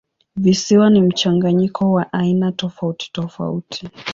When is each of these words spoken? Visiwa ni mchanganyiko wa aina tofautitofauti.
Visiwa 0.35 0.89
ni 0.89 1.01
mchanganyiko 1.01 1.91
wa 1.91 2.13
aina 2.13 2.51
tofautitofauti. 2.51 3.89